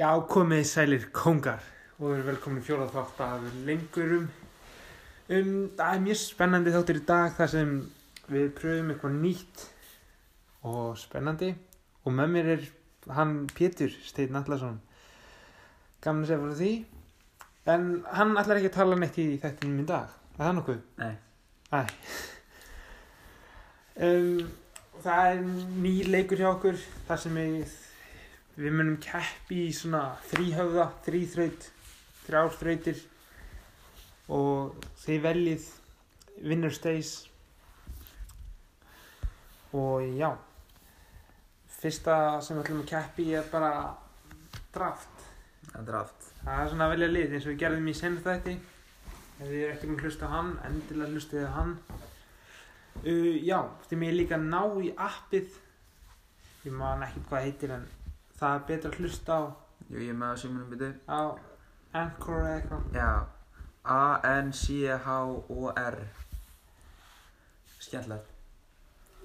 Já, 0.00 0.14
komið 0.24 0.62
sælir 0.64 1.02
kongar 1.12 1.60
og 1.98 2.06
við 2.06 2.14
erum 2.14 2.28
velkomin 2.30 2.62
í 2.62 2.64
fjórað 2.64 2.94
þátt 2.94 3.18
af 3.20 3.42
lengurum. 3.66 4.30
Um, 5.28 5.50
það 5.76 5.90
er 5.92 5.98
mjög 6.06 6.18
spennandi 6.22 6.72
þáttir 6.72 7.00
í 7.02 7.02
dag 7.10 7.34
þar 7.36 7.50
sem 7.52 7.74
við 8.30 8.46
pröfum 8.56 8.94
eitthvað 8.94 9.18
nýtt 9.18 9.64
og 10.70 10.96
spennandi 10.96 11.50
og 12.00 12.16
með 12.16 12.32
mér 12.32 12.48
er 12.54 12.64
hann 13.12 13.34
Pétur 13.52 13.92
Steinn 14.06 14.40
Allarsson. 14.40 14.80
Að 16.00 16.24
segja 16.30 16.40
fyrir 16.46 16.56
því. 16.62 16.72
En 17.68 17.86
hann 18.16 18.32
ætlar 18.40 18.62
ekki 18.62 18.72
að 18.72 18.78
tala 18.78 18.98
neitt 19.02 19.20
í 19.20 19.28
þættinum 19.44 19.84
í 19.84 19.86
dag. 19.92 20.16
Er 20.38 20.46
það 20.46 20.56
nokkuð? 20.62 20.80
Nei. 21.02 21.12
Æ. 21.76 21.80
Um, 24.00 24.48
það 25.04 25.30
er 25.34 25.46
ný 25.84 25.94
leikur 26.08 26.40
hjá 26.40 26.48
okkur 26.54 26.80
þar 27.10 27.20
sem 27.20 27.36
við, 27.36 27.76
við 28.60 28.76
munum 28.76 28.98
keppi 29.00 29.62
í 29.68 29.72
svona 29.74 30.02
þrýhöfða, 30.30 30.86
þrýþraut, 31.06 31.68
þrjárþrautir 32.26 33.02
og 34.36 34.86
þið 35.00 35.22
veljið 35.24 35.68
winner 36.50 36.74
stays 36.74 37.14
og 39.76 40.04
já, 40.18 40.28
fyrsta 41.80 42.16
sem 42.44 42.58
við 42.58 42.66
ætlum 42.66 42.82
að 42.84 42.90
keppi 42.90 43.30
er 43.38 43.48
bara 43.52 43.72
draft. 44.74 45.24
Er 45.70 45.86
draft. 45.86 46.28
Það 46.42 46.60
er 46.60 46.70
svona 46.72 46.86
að 46.88 46.94
velja 46.96 47.10
lið 47.14 47.34
eins 47.34 47.46
og 47.46 47.52
við 47.52 47.60
gerðum 47.64 47.90
í 47.90 47.96
senn 47.96 48.20
þætti 48.24 48.54
ef 49.40 49.48
þið 49.48 49.56
eru 49.56 49.72
ekki 49.72 49.88
að 49.88 50.04
hlusta 50.04 50.28
á 50.28 50.34
hann 50.34 50.50
endilega 50.68 51.14
hlustið 51.14 51.46
á 51.48 51.52
hann 51.56 51.70
uh, 53.06 53.36
já, 53.40 53.58
þið 53.88 54.00
mér 54.02 54.16
líka 54.18 54.38
ná 54.40 54.60
í 54.84 54.90
appið 54.92 55.54
ég 56.66 56.74
man 56.76 57.04
ekki 57.06 57.22
hvað 57.30 57.46
heitir 57.46 57.72
en 57.78 57.86
það 58.40 58.52
er 58.56 58.62
betra 58.70 58.88
að 58.90 58.96
hlusta 59.00 59.30
á 59.36 59.38
Jú, 59.90 59.96
ég 59.98 60.08
er 60.12 60.18
með 60.20 60.30
á 60.32 60.34
símunum 60.40 60.70
byrju. 60.70 60.90
á 61.10 61.12
Anchor 62.00 62.40
eða 62.46 62.56
eitthvað 62.56 62.82
Já. 62.94 63.10
A-N-C-H-O-R. 63.90 65.96
Skemmtilegt. 67.80 68.28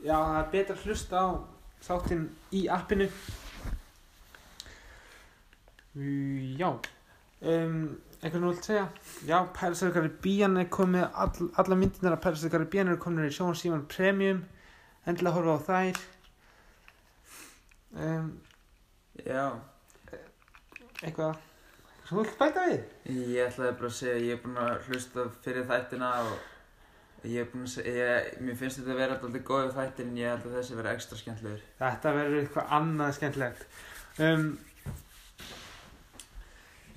já, 0.05 0.15
það 0.15 0.37
er 0.39 0.49
betra 0.53 0.75
að 0.77 0.83
hlusta 0.87 1.15
á 1.19 1.27
þáttinn 1.85 2.25
í 2.55 2.61
appinu 2.71 3.07
uh, 5.95 6.57
já 6.59 6.69
um, 6.71 7.99
eitthvað 8.21 8.41
nú 8.41 8.49
vilt 8.53 8.65
segja 8.67 8.85
já, 9.27 9.37
Pirates 9.53 9.81
of 9.83 9.87
the 9.91 9.95
Caribbean 9.99 10.57
er 10.61 10.67
komið 10.71 11.05
all, 11.13 11.49
alla 11.61 11.75
myndinar 11.79 12.15
af 12.17 12.21
Pirates 12.23 12.43
of 12.43 12.47
the 12.49 12.55
Caribbean 12.57 12.89
eru 12.91 12.99
komin 13.03 13.27
í 13.27 13.33
Sjónan 13.35 13.59
Síman 13.59 13.85
Premium 13.91 14.39
endilega 15.05 15.35
horfa 15.35 15.53
á 15.59 15.61
þær 15.67 15.95
um, 18.07 18.27
Já. 19.23 19.45
eitthvað? 21.05 21.37
Sem 22.05 22.17
þú 22.17 22.23
vilt 22.23 22.35
bæta 22.37 22.65
við? 22.67 22.81
Ég 23.15 23.47
ætlaði 23.47 23.77
bara 23.79 23.89
að 23.89 23.95
segja, 23.97 24.17
ég 24.21 24.35
er 24.35 24.41
búinn 24.43 24.59
að 24.61 24.89
hlusta 24.89 25.23
fyrir 25.45 25.63
þættina 25.69 26.09
og 26.25 26.33
ég 27.25 27.41
er 27.41 27.47
búinn 27.49 27.65
að 27.65 27.71
segja, 27.71 27.93
ég, 27.97 28.27
mér 28.45 28.57
finnst 28.59 28.81
þetta 28.81 28.93
að 28.93 28.99
vera 28.99 29.15
alltaf 29.15 29.45
góðið 29.47 29.71
þættir 29.79 30.05
en 30.05 30.19
ég 30.19 30.33
held 30.33 30.45
að 30.45 30.57
þessi 30.59 30.77
vera 30.77 30.93
ekstra 30.93 31.17
skemmtilegur. 31.21 31.63
þetta 31.79 32.11
verður 32.19 32.41
eitthvað 32.43 32.75
annað 32.77 33.15
skemmtilegt. 33.17 33.63
Um, 34.25 34.45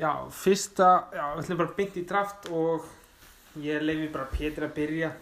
já, 0.02 0.11
fyrsta 0.42 0.91
já, 1.14 1.22
við 1.22 1.44
ætlum 1.44 1.62
bara 1.62 1.77
beint 1.78 1.96
í 1.96 2.05
draft 2.12 2.50
og 2.52 2.91
ég 3.64 3.86
leifi 3.86 4.11
bara 4.12 4.28
Pétur 4.34 4.69
að 4.69 4.77
byrja. 4.77 5.14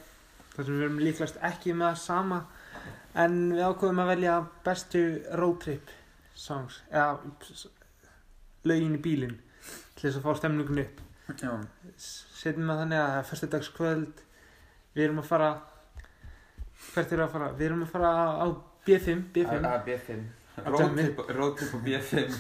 Þar 0.57 0.65
sem 0.65 0.81
við 0.81 0.89
erum 0.89 0.99
líklast 1.05 1.39
ekki 1.45 1.77
með 1.77 1.93
það 1.93 2.03
sama 2.03 2.41
en 3.23 3.39
við 3.53 3.63
ákveðum 3.69 4.03
að 4.03 4.13
velja 4.15 4.41
bestu 4.67 5.05
road 5.39 5.63
trip 5.63 5.95
songs 6.37 6.81
eða 6.91 7.19
lögin 8.67 8.97
í 8.99 9.03
bílinn 9.03 9.37
til 9.97 10.09
þess 10.09 10.21
að 10.21 10.27
fá 10.27 10.39
stemningun 10.41 10.83
upp 10.85 11.03
setjum 11.97 12.69
við 12.71 12.81
þannig 12.83 13.01
að 13.01 13.11
það 13.11 13.21
er 13.21 13.29
fyrstudagskvöld 13.31 14.25
við 14.97 15.05
erum 15.07 15.23
að 15.23 15.31
fara 15.31 15.51
hvert 16.95 17.13
erum 17.13 17.23
við 17.23 17.27
að 17.29 17.33
fara? 17.37 17.53
við 17.59 17.67
erum 17.69 17.85
að 17.87 17.95
fara 17.95 18.11
á 18.43 18.47
B5 18.87 19.23
B5 19.35 19.65
A- 19.67 19.79
B5. 19.87 20.27
Á 20.57 20.69
Roadtrip 20.73 21.19
roadtrip 21.37 21.73
á 21.75 21.79
B5. 21.85 22.37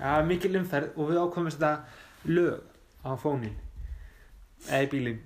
Já, 0.00 0.12
mikil 0.30 0.58
umferð 0.60 0.98
og 0.98 1.08
við 1.10 1.22
ákvæmum 1.22 1.54
þetta 1.54 1.72
lög 2.30 2.60
á 3.06 3.10
fónin 3.20 3.56
eða 4.66 4.82
í 4.84 4.90
bílinn 4.92 5.24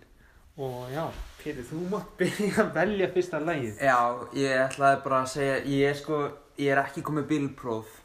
og 0.61 0.91
já, 0.93 1.05
Pétur, 1.41 1.65
þú 1.65 1.83
mátt 1.89 2.11
byrja 2.21 2.65
að 2.65 2.73
velja 2.77 3.11
fyrsta 3.15 3.41
lagið 3.41 3.79
Já, 3.81 3.99
ég 4.37 4.57
ætlaði 4.67 5.03
bara 5.07 5.21
að 5.25 5.31
segja, 5.35 5.59
ég 5.73 5.91
er 5.91 5.97
sko, 6.01 6.19
ég 6.61 6.71
er 6.75 6.83
ekki 6.85 7.03
komið 7.07 7.29
bílpróf. 7.31 7.97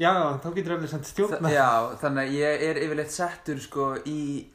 Já, 0.00 0.12
þá 0.40 0.48
getur 0.56 0.76
allir 0.76 0.88
samt 0.88 1.08
stjórna 1.08 1.50
Já, 1.52 1.96
þannig 2.00 2.22
að 2.22 2.36
ég 2.38 2.62
er 2.64 2.78
yfirleitt 2.80 3.12
settur 3.12 3.58
sko 3.60 3.90
í, 4.08 4.46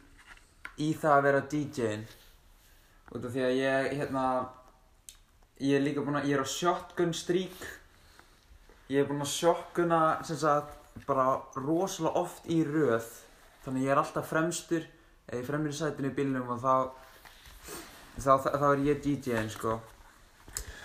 í 0.82 0.90
það 0.98 1.18
að 1.18 1.26
vera 1.28 1.42
DJ-in 1.52 2.06
út 3.12 3.28
af 3.28 3.34
því 3.36 3.44
að 3.46 3.54
ég, 3.60 3.88
hérna 4.00 4.24
ég 5.62 5.78
er 5.78 5.84
líka 5.86 6.02
búinn 6.06 6.18
að, 6.22 6.30
ég 6.32 6.40
er 6.40 6.46
á 6.46 6.50
shotgun 6.50 7.14
streak 7.14 7.68
ég 8.92 9.02
er 9.02 9.10
búinn 9.10 9.24
að 9.26 9.34
shotguna 9.34 10.02
sem 10.28 10.40
sagt 10.42 11.06
bara 11.08 11.28
rosalega 11.56 12.20
oft 12.20 12.48
í 12.52 12.62
röð. 12.68 13.06
Þannig 13.64 13.86
ég 13.86 13.94
er 13.94 14.02
alltaf 14.02 14.28
fremstur 14.28 14.88
eða 15.28 15.40
ég 15.40 15.48
fremur 15.48 15.72
í 15.72 15.78
sætinu 15.78 16.10
í 16.12 16.16
bílnum 16.18 16.50
og 16.52 16.64
þá 16.64 16.74
þá, 18.18 18.34
þá, 18.42 18.50
þá 18.58 18.66
er 18.72 18.84
ég 18.90 19.04
DJ-in 19.06 19.52
sko. 19.54 19.78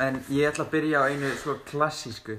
En 0.03 0.21
ég 0.29 0.51
ætla 0.51 0.67
að 0.67 0.75
byrja 0.77 1.03
á 1.03 1.09
einu 1.09 1.33
sko 1.41 1.57
klassísku 1.67 2.37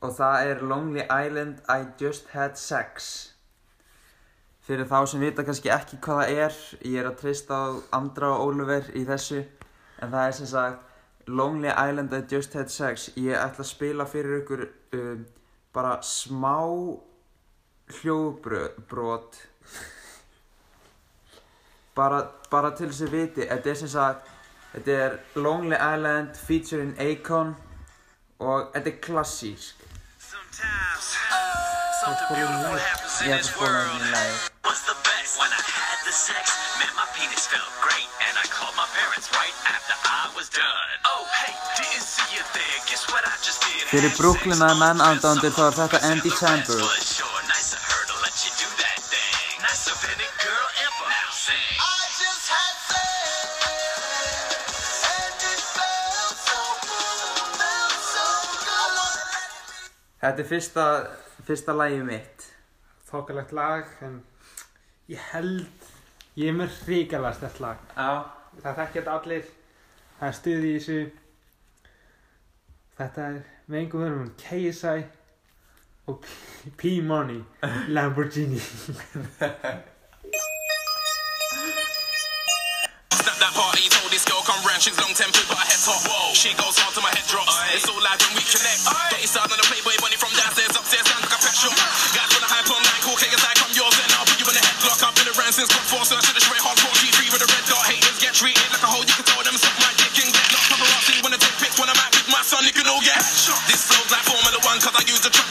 og 0.00 0.12
það 0.12 0.50
er 0.50 0.62
Lonely 0.62 1.04
Island 1.04 1.62
I 1.68 1.86
Just 2.00 2.28
Had 2.32 2.56
Sex. 2.60 3.32
Fyrir 4.66 4.88
þá 4.90 4.98
sem 5.06 5.22
vita 5.22 5.44
kannski 5.46 5.70
ekki 5.70 6.00
hvað 6.02 6.22
það 6.22 6.40
er 6.42 6.56
ég 6.90 6.98
er 7.00 7.08
að 7.08 7.18
treysta 7.20 7.54
á 7.54 7.66
Andra 7.96 8.32
og 8.34 8.48
Oliver 8.50 8.90
í 8.98 9.04
þessu. 9.06 9.44
En 10.02 10.10
það 10.12 10.26
er 10.26 10.36
sem 10.36 10.50
sagt 10.50 11.28
Lonely 11.28 11.70
Island 11.70 12.12
I 12.12 12.22
Just 12.30 12.54
Had 12.58 12.72
Sex. 12.72 13.10
Ég 13.16 13.38
ætla 13.38 13.64
að 13.64 13.70
spila 13.70 14.06
fyrir 14.10 14.40
ykkur 14.42 14.66
um, 14.98 15.26
bara 15.74 15.98
smá 16.02 16.58
hljóðbrot. 18.00 19.38
Bara, 21.96 22.24
bara 22.50 22.72
til 22.76 22.90
þess 22.90 23.06
að 23.06 23.14
viti. 23.14 23.46
Þetta 23.46 23.70
er 23.70 23.78
sem 23.80 23.92
sagt 23.94 24.34
þetta 24.74 24.98
er 25.06 25.16
Lonely 25.38 25.78
Island 25.78 26.36
featuring 26.36 26.92
Akon 27.00 27.54
og 28.38 28.70
þetta 28.74 28.90
er 28.90 28.98
klassísk. 29.06 29.74
Something 32.04 32.28
beautiful 32.36 32.78
happens 32.78 33.20
in 33.20 33.28
Ég 33.28 33.34
ætla 33.34 33.40
this 33.40 33.48
að 33.48 33.54
spóla 33.54 33.70
world. 33.72 33.88
þetta 33.90 34.06
í 34.06 34.10
lagi 34.14 34.34
What's 34.66 34.82
the 34.90 34.96
best? 35.08 35.32
When 35.40 35.50
I 35.50 35.62
had 35.76 36.00
the 36.08 36.12
sex, 36.12 36.44
man, 36.80 36.92
my 37.00 37.06
Þetta 60.26 60.42
er 60.42 60.48
fyrsta, 60.50 60.84
fyrsta 61.46 61.74
lagi 61.76 62.00
mitt. 62.02 62.46
Þokkalegt 63.06 63.52
lag 63.54 63.92
en 64.02 64.16
ég 65.12 65.20
held 65.30 65.68
ég 66.34 66.50
er 66.50 66.56
með 66.58 66.72
hrigalega 66.82 67.36
stert 67.38 67.60
lag. 67.62 67.84
Já. 67.94 68.08
Það 68.56 68.80
þekkja 68.80 68.96
þetta 68.96 69.14
allir. 69.20 69.44
Það 70.18 70.26
er 70.32 70.36
stuð 70.40 70.66
í 70.66 70.72
þessu. 70.74 70.98
Þetta 72.98 73.28
er 73.28 73.38
með 73.70 73.78
einhver 73.84 74.02
verðum 74.06 74.32
KSI 74.42 75.04
og 76.10 76.20
P- 76.26 76.72
P-Money 76.82 77.40
Lamborghini. 77.94 78.58
That 83.38 83.52
party, 83.54 83.88
told 83.94 84.10
this 84.10 84.24
girl 84.24 84.42
come 84.42 84.58
round, 84.66 84.82
she's 84.82 84.98
long 84.98 85.14
tempered 85.86 86.02
but 86.02 86.02
her 86.02 86.02
head 86.02 86.02
top. 86.02 86.02
Whoa. 86.10 86.34
She 86.34 86.50
goes 86.58 86.74
hard 86.78 86.92
till 86.94 87.04
my 87.06 87.12
head 87.14 87.26
drops. 87.30 87.54
It's 87.74 87.86
all 87.86 88.00
live 88.02 88.18
when 88.26 88.34
we 88.34 88.44
connect. 88.46 88.82
You 89.22 89.28
started 89.30 89.54
on 89.54 89.58
the 89.62 89.66
Playboy 89.70 89.96
bunny 90.02 90.18
from 90.18 90.32
downstairs, 90.34 90.74
upstairs, 90.74 91.06
sound 91.06 91.22
like 91.22 91.34
a 91.34 91.40
pet 91.40 91.54
shop. 91.54 91.74
Guys 92.14 92.30
wanna 92.34 92.50
hype 92.50 92.68
on 92.70 92.82
nine, 92.82 93.02
cool 93.06 93.18
kickers 93.18 93.42
like 93.42 93.58
I'm 93.62 93.72
yours, 93.74 93.94
and 94.02 94.10
I'll 94.18 94.26
put 94.26 94.38
you 94.38 94.46
in 94.46 94.56
a 94.56 94.62
headlock. 94.62 94.98
I've 95.02 95.14
been 95.14 95.30
around 95.30 95.54
since 95.54 95.70
got 95.70 95.84
four, 95.86 96.02
so 96.06 96.18
I 96.18 96.22
should 96.26 96.36
have 96.36 96.46
straight 96.46 96.62
hardcore 96.62 96.96
G3 96.98 97.30
with 97.30 97.42
a 97.46 97.48
red 97.50 97.64
dot. 97.70 97.82
Haters 97.86 98.18
get 98.18 98.34
treated 98.34 98.66
like 98.70 98.82
a 98.82 98.90
hoe, 98.90 99.04
you 99.06 99.14
can 99.14 99.26
throw 99.26 99.42
them 99.42 99.56
suck 99.58 99.76
my 99.78 99.92
dick 99.98 100.14
and 100.22 100.30
get 100.30 100.46
lost. 100.52 100.66
Paparazzi 100.70 101.14
wanna 101.22 101.40
take 101.40 101.56
pics 101.62 101.76
when 101.78 101.88
I'm 101.90 102.00
out 102.02 102.12
with 102.14 102.28
my 102.30 102.42
son, 102.42 102.62
you 102.66 102.74
can 102.74 102.86
all 102.90 103.02
get 103.02 103.18
shot. 103.22 103.60
This 103.70 103.86
flow's 103.86 104.10
like 104.10 104.24
Formula 104.26 104.58
One, 104.66 104.78
cause 104.82 104.94
I 104.94 105.02
use 105.06 105.22
the 105.22 105.30
truck 105.30 105.50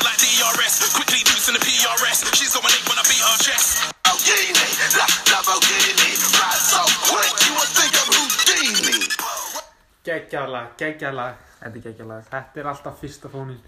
geggjalag, 10.25 10.71
geggjalag 10.79 11.43
Þetta 11.59 11.79
er 11.79 11.81
geggja 11.81 12.05
lag. 12.05 12.25
Þetta 12.29 12.61
er 12.61 12.67
alltaf 12.69 12.99
fyrsta 13.01 13.29
fónin 13.33 13.61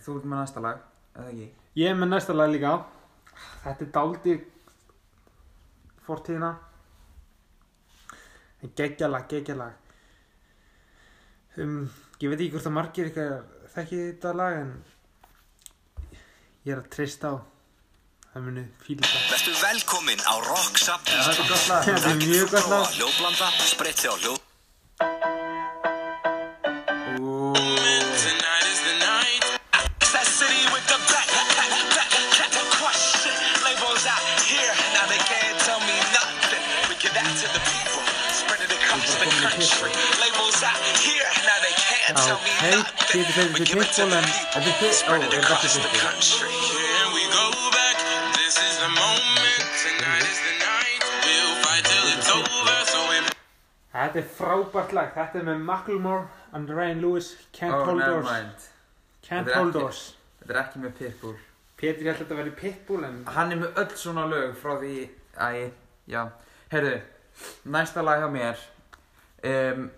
Þú 0.00 0.18
ert 0.18 0.28
með 0.28 0.38
næsta 0.40 0.62
lag 0.64 0.82
eða 1.14 1.30
ekki? 1.30 1.48
Ég 1.76 1.90
er 1.90 1.96
með 1.98 2.08
næsta 2.12 2.34
lag 2.34 2.52
líka. 2.52 2.74
Þetta 3.64 3.84
er 3.84 3.90
dálítið 3.96 4.38
Fortíðina. 6.04 6.52
Geggjalag, 8.64 9.26
geggjalag 9.28 9.72
um, 11.60 11.82
Ég 12.22 12.30
veit 12.32 12.38
ekki 12.38 12.54
hvort 12.54 12.70
að 12.70 12.76
margir 12.78 13.10
ykkar 13.10 13.34
þekki 13.74 13.98
þetta 14.06 14.32
lag 14.38 14.60
en 14.62 14.70
ég 16.64 16.72
er 16.72 16.80
að 16.80 16.88
treysta 16.94 17.34
á 17.34 17.36
það 18.30 18.46
muni 18.46 18.64
fíla 18.86 19.04
þetta. 19.04 19.26
Vertu 19.34 19.52
velkomin 19.60 20.24
á 20.24 20.34
Rock 20.48 20.80
er 20.80 21.44
gott 21.44 21.68
lag. 21.68 21.84
Þetta 21.90 22.14
er 22.14 22.18
mjög 22.24 22.56
gott 22.56 22.68
lag 22.72 24.43
country. 39.54 39.90
Labels 40.22 40.58
out 40.66 40.82
here, 40.98 41.30
now 41.46 41.58
they 41.62 41.74
can't 41.78 42.16
tell 42.18 42.38
me 42.42 42.50
nothing. 42.74 43.52
We 43.54 43.64
give 43.64 43.78
it 43.78 43.92
to 43.98 44.04
Pitbull 44.06 44.10
the 44.10 44.20
people, 44.26 44.72
Pit- 44.80 44.94
spread 44.94 45.22
it 45.22 45.30
þetta 45.30 45.38
across 45.38 45.62
the 45.74 45.80
country. 46.02 46.50
Here 46.50 47.08
we 47.14 47.22
go 47.30 47.46
back. 47.70 47.96
This 48.40 48.56
is 48.58 48.74
the 48.82 48.90
moment. 48.90 49.62
Tonight 49.84 50.26
is 50.32 50.40
the 50.46 50.54
night. 50.58 51.00
We'll 51.24 51.54
fight 51.64 51.84
till 51.86 52.06
it's 52.14 52.30
over. 52.30 52.76
So 52.92 53.00
in 53.16 53.24
Þetta 53.94 54.18
er 54.18 54.28
frábært 54.38 54.92
lag, 54.92 55.10
þetta 55.14 55.38
er 55.38 55.44
með 55.46 55.60
Macklemore 55.70 56.26
and 56.52 56.68
Ryan 56.70 57.00
Lewis 57.00 57.28
Can't 57.52 57.74
oh, 57.74 57.84
Hold 57.86 58.02
Doors. 58.02 58.26
Can't 59.22 59.46
Þetta 59.46 59.50
er 59.54 59.58
Hold 59.60 59.70
ekki- 59.74 59.80
Doors 59.80 60.00
Þetta 60.40 60.54
er 60.56 60.60
ekki 60.64 60.82
með 60.82 60.96
Pitbull. 60.98 61.36
Pétur 61.78 62.02
ég 62.02 62.10
held 62.10 62.18
að 62.18 62.24
þetta 62.26 62.38
væri 62.40 62.54
Pitbull 62.58 63.04
en 63.06 63.20
Hann 63.36 63.52
er 63.54 63.60
með 63.62 63.78
öll 63.84 63.94
svona 63.98 64.26
lög 64.30 64.56
frá 64.58 64.74
því, 64.82 64.96
æ, 65.38 65.70
já. 66.10 66.22
Heyrðu, 66.74 66.96
næsta 67.76 68.02
lag 68.02 68.18
hjá 68.22 68.28
mér. 68.34 68.58
Um, 69.44 69.88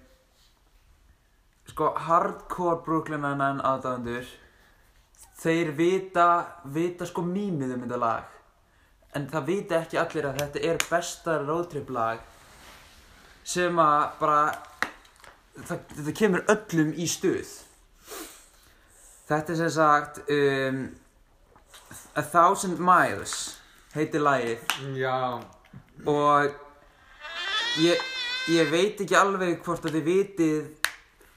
sko, 1.70 1.92
hardcore 2.06 2.80
Brooklyn 2.84 3.22
Nine-Nine 3.22 3.62
aðdáðendur, 3.66 4.30
þeir 5.38 5.72
vita, 5.78 6.28
vita 6.74 7.06
sko 7.06 7.22
mýmið 7.26 7.76
um 7.76 7.84
þetta 7.84 8.00
lag. 8.00 8.32
En 9.16 9.28
það 9.30 9.46
vita 9.50 9.78
ekki 9.80 10.00
allir 10.00 10.28
að 10.28 10.40
þetta 10.42 10.64
er 10.70 10.82
besta 10.90 11.38
roadtrip 11.42 11.92
lag 11.94 12.24
sem 13.46 13.78
að 13.78 14.02
bara, 14.18 14.40
það, 15.62 15.84
þetta 15.94 16.16
kemur 16.20 16.44
öllum 16.52 16.92
í 16.98 17.06
stuð. 17.08 17.54
Þetta 19.26 19.52
er 19.54 19.60
sem 19.62 19.72
sagt, 19.74 20.20
um, 20.30 20.82
A 22.16 22.22
Thousand 22.22 22.80
Miles 22.82 23.56
heitir 23.94 24.22
lagið 24.24 24.62
Já, 24.98 25.38
og 26.08 26.54
ég, 27.82 28.02
ég 28.46 28.68
veit 28.70 29.00
ekki 29.02 29.16
alveg 29.18 29.58
hvort 29.66 29.88
að 29.88 29.96
þið 29.96 30.04
vitið 30.06 30.66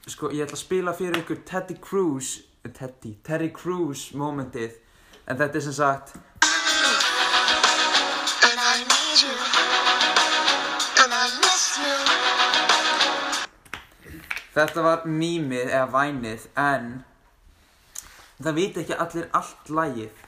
sko, 0.06 0.28
ég 0.30 0.44
ætla 0.44 0.54
að 0.54 0.60
spila 0.60 0.92
fyrir 0.94 1.18
ykkur 1.24 1.40
Teddy 1.48 1.74
Cruz 1.82 2.36
Teddy, 2.62 3.16
Terry 3.26 3.48
Crews 3.50 4.12
momentið 4.14 4.76
en 5.26 5.40
þetta 5.40 5.58
er 5.58 5.64
sem 5.64 5.74
sagt 5.74 6.14
And 8.46 8.60
I 8.62 8.84
need 8.86 9.22
you. 9.24 9.34
And 11.02 11.10
I 11.10 11.26
miss 11.40 11.66
you. 11.82 11.96
þetta 14.54 14.84
var 14.86 15.02
mýmið 15.06 15.66
eða 15.66 15.88
vænið 15.94 16.44
en 16.62 16.92
það 18.38 18.60
viti 18.60 18.84
ekki 18.84 19.00
allir 19.06 19.26
allt 19.40 19.72
lagið 19.80 20.22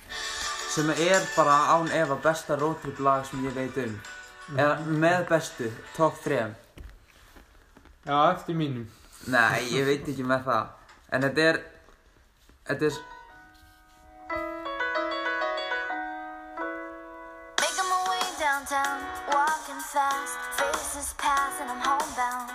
sem 0.73 0.91
er 0.97 1.31
bara 1.37 1.61
án 1.77 1.95
efa 1.95 2.19
besta 2.27 2.59
roadtrip 2.59 2.99
lag 2.99 3.23
sem 3.29 3.47
ég 3.47 3.55
veit 3.55 3.79
um 3.85 3.95
eða 4.59 4.75
með 4.83 5.29
bestu, 5.31 5.71
top 5.95 6.19
3 6.27 6.62
já, 8.07 8.33
eftir 8.33 8.55
mínum. 8.59 8.87
Nei, 9.31 9.63
ég 9.71 9.87
veit 9.87 10.09
ekki 10.09 10.25
með 10.27 10.49
það. 10.49 10.71
En 11.13 11.27
þetta 11.29 11.49
er 11.51 11.61
Þetta 12.63 12.87
er 12.87 12.97
Making 17.59 17.89
my 17.91 17.99
way 18.07 18.27
downtown, 18.39 19.01
walking 19.33 19.83
fast, 19.93 20.39
faces 20.59 21.13
pass, 21.19 21.59
and 21.61 21.71
I'm 21.71 21.83
homebound. 21.83 22.53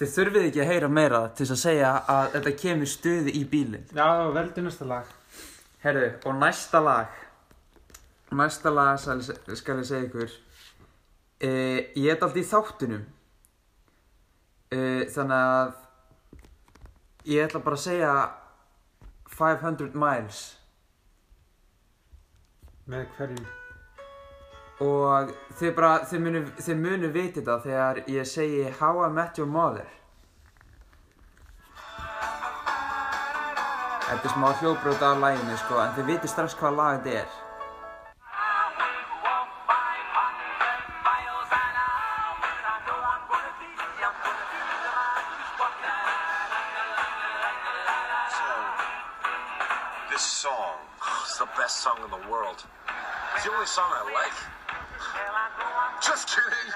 Þið 0.00 0.12
þurfið 0.16 0.46
ekki 0.48 0.62
að 0.64 0.70
heyra 0.72 0.88
meira 0.88 1.22
til 1.28 1.44
þess 1.44 1.54
að 1.54 1.62
segja 1.62 1.88
að 2.08 2.28
þetta 2.34 2.52
kemur 2.64 2.88
stuði 2.88 3.34
í 3.36 3.44
bílinn. 3.52 3.86
Já, 3.94 4.08
veldu 4.34 4.64
næsta 4.64 4.88
lag. 4.88 5.10
Herru, 5.84 6.06
og 6.24 6.38
næsta 6.40 6.80
lag. 6.82 7.18
Næsta 8.34 8.72
lag 8.74 8.98
skal 9.02 9.82
ég 9.82 9.86
segja 9.86 10.06
ykkur 10.08 10.34
e, 11.40 11.50
Ég 11.96 12.10
er 12.10 12.16
alltaf 12.16 12.36
í 12.36 12.46
þáttunum 12.46 13.06
e, 14.70 14.80
Þannig 15.10 15.38
að 15.38 15.78
Ég 17.28 17.44
ætla 17.44 17.60
bara 17.60 17.76
að 17.76 17.82
segja 17.84 18.12
500 19.36 19.92
miles. 19.94 20.38
Með 22.88 23.10
hverju 23.16 23.42
Og 24.80 25.32
þið 25.60 25.74
bara, 25.76 25.90
þið 26.08 26.22
munu, 26.24 26.40
þið 26.56 26.78
munu 26.80 27.10
viti 27.12 27.42
þetta 27.42 27.58
þegar 27.66 28.00
ég 28.08 28.28
segi 28.28 28.62
How 28.78 29.02
I 29.04 29.10
Met 29.12 29.36
Your 29.36 29.50
Mother. 29.52 29.90
Þetta 34.06 34.24
er 34.24 34.32
smá 34.32 34.48
hljóbrot 34.62 35.04
af 35.04 35.20
læginu 35.20 35.58
sko, 35.60 35.76
en 35.84 35.92
þið 35.98 36.08
viti 36.14 36.32
strax 36.32 36.56
hvað 36.58 36.80
lag 36.80 37.04
þetta 37.04 37.20
er 37.20 37.49
This 50.20 50.44
song 50.44 50.76
is 51.24 51.38
the 51.38 51.48
best 51.56 51.80
song 51.80 51.96
in 52.04 52.10
the 52.10 52.28
world. 52.28 52.62
It's 53.34 53.44
the 53.44 53.52
only 53.52 53.64
song 53.64 53.88
I 53.88 54.04
like. 54.12 54.36
Just 56.04 56.28
kidding. 56.28 56.68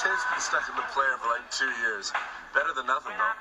Tape's 0.00 0.24
been 0.32 0.40
stuck 0.40 0.64
in 0.70 0.76
the 0.76 0.88
player 0.96 1.20
for 1.20 1.28
like 1.28 1.44
two 1.50 1.68
years. 1.84 2.10
Better 2.54 2.72
than 2.74 2.86
nothing, 2.86 3.12
though. 3.20 3.36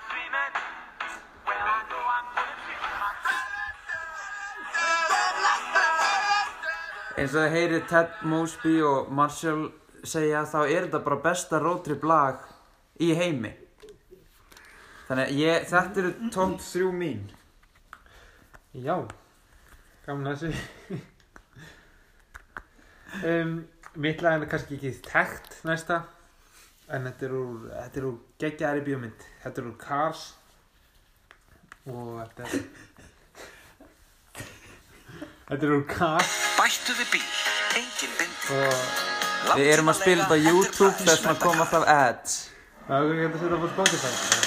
Eins 7.16 7.32
og 7.32 7.40
þið 7.40 7.56
heyrið 7.56 7.88
Ted 7.94 8.26
Mosby 8.28 8.74
og 8.84 9.08
Marshall 9.08 9.70
segja 10.04 10.42
þá 10.52 10.66
er 10.66 10.90
þetta 10.90 11.02
bara 11.06 11.22
besta 11.30 11.62
roadtrip 11.64 12.04
lag 12.04 12.44
í 13.00 13.14
heimi 13.16 13.54
Þannig 15.08 15.32
að 15.32 15.40
ég, 15.46 15.70
þetta 15.72 16.04
eru 16.04 16.14
top 16.36 16.60
3 16.60 16.92
mín 16.92 17.24
Já, 18.74 18.96
gaman 20.08 20.32
að 20.34 20.46
þessu. 20.46 21.02
Um, 23.14 23.68
Mitt 24.02 24.24
lag 24.26 24.42
er 24.42 24.50
kannski 24.50 24.74
ekki 24.74 24.90
tekt 25.06 25.60
næsta 25.68 26.00
En 26.90 27.06
þetta 27.06 27.28
er 27.28 27.36
úr, 27.38 27.68
þetta 27.70 28.00
er 28.00 28.08
úr 28.08 28.16
geggjaðari 28.42 28.82
bíómynd. 28.88 29.26
Þetta 29.44 29.62
er 29.62 29.68
úr 29.70 29.76
Cars. 29.82 30.24
Og 31.90 32.10
þetta 32.18 32.48
er 32.48 32.64
Þetta 35.52 35.68
er 35.68 35.76
úr 35.78 35.86
Cars. 35.90 36.34
Bættu 36.58 36.98
við 37.00 37.12
bíl, 37.14 37.28
engin 37.82 38.18
bindi 38.18 38.60
Og 38.64 39.60
Við 39.60 39.72
erum 39.76 39.94
að 39.94 40.00
spila 40.02 40.26
þetta 40.26 40.40
á 40.40 40.46
YouTube 40.50 40.96
þess 41.04 41.30
að 41.30 41.44
koma 41.44 41.68
alltaf 41.68 41.86
ads. 41.98 42.40
Það 42.88 43.12
er 43.12 43.14
ekki 43.14 43.30
að 43.30 43.46
setja 43.46 43.62
á 43.62 43.70
Spotify 43.78 44.43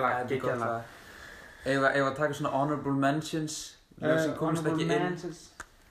cities 0.00 0.30
Geggjalag, 0.30 0.82
geggjalag 1.64 1.96
Ef 1.96 2.06
að 2.08 2.16
taka 2.16 2.36
svona 2.38 2.52
honorable 2.56 2.96
mentions 2.96 3.58
Lög 4.00 4.18
sem 4.20 4.30
Eh, 4.30 4.36
Honorable 4.40 4.72
ekki 4.72 4.86
inn. 4.96 5.34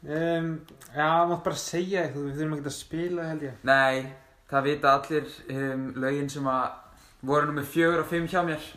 Um, 0.10 0.66
já, 0.96 1.10
mátt 1.28 1.44
bara 1.44 1.56
segja 1.60 2.06
eitthvað, 2.06 2.26
við 2.30 2.38
þurfum 2.40 2.54
ekki 2.56 2.70
að 2.70 2.74
spila 2.78 3.26
held 3.28 3.42
ég. 3.44 3.58
Nei, 3.68 4.14
það 4.50 4.64
vita 4.70 4.94
allir 4.96 5.34
um, 5.52 5.84
lögin 6.00 6.30
sem 6.32 6.48
að 6.48 6.70
voru 7.28 7.50
nummið 7.50 7.68
fjögur 7.74 8.00
og 8.06 8.08
fimm 8.08 8.30
hjá 8.32 8.40
mér 8.48 8.70